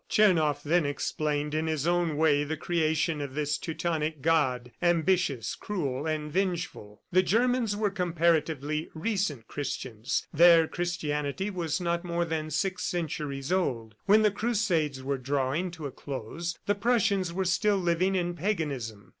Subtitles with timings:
[0.09, 6.07] Tchernoff then explained in his own way the creation of this Teutonic God, ambitious, cruel
[6.07, 7.03] and vengeful.
[7.11, 10.25] The Germans were comparatively recent Christians.
[10.33, 13.93] Their Christianity was not more than six centuries old.
[14.07, 19.09] When the Crusades were drawing to a close, the Prussians were still living in paganism.